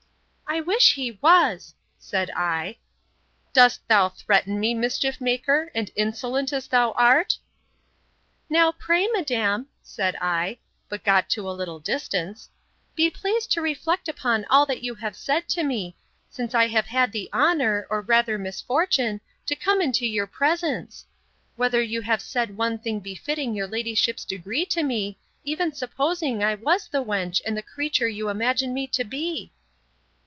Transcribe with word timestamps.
I 0.53 0.59
wish 0.59 0.95
he 0.95 1.17
was, 1.21 1.73
said 1.97 2.29
I.—Dost 2.35 3.87
thou 3.87 4.09
threaten 4.09 4.59
me, 4.59 4.73
mischief 4.73 5.21
maker, 5.21 5.71
and 5.73 5.89
insolent 5.95 6.51
as 6.51 6.67
thou 6.67 6.91
art? 6.91 7.37
Now, 8.49 8.73
pray, 8.73 9.07
madam, 9.07 9.69
said 9.81 10.17
I, 10.19 10.57
(but 10.89 11.05
got 11.05 11.29
to 11.31 11.49
a 11.49 11.55
little 11.57 11.79
distance,) 11.79 12.49
be 12.95 13.09
pleased 13.09 13.49
to 13.53 13.61
reflect 13.61 14.09
upon 14.09 14.43
all 14.49 14.65
that 14.65 14.83
you 14.83 14.93
have 14.95 15.15
said 15.15 15.47
to 15.47 15.63
me, 15.63 15.95
since 16.29 16.53
I 16.53 16.67
have 16.67 16.87
had 16.87 17.13
the 17.13 17.29
honour, 17.33 17.87
or 17.89 18.01
rather 18.01 18.37
misfortune, 18.37 19.21
to 19.45 19.55
come 19.55 19.81
into 19.81 20.05
your 20.05 20.27
presence; 20.27 21.05
whether 21.55 21.81
you 21.81 22.01
have 22.01 22.21
said 22.21 22.57
one 22.57 22.77
thing 22.77 22.99
befitting 22.99 23.55
your 23.55 23.67
ladyship's 23.67 24.25
degree 24.25 24.65
to 24.65 24.83
me, 24.83 25.17
even 25.45 25.71
supposing 25.71 26.43
I 26.43 26.55
was 26.55 26.89
the 26.89 27.01
wench 27.01 27.39
and 27.45 27.55
the 27.55 27.61
creature 27.63 28.09
you 28.09 28.27
imagine 28.27 28.73
me 28.73 28.85
to 28.87 29.05
be? 29.05 29.53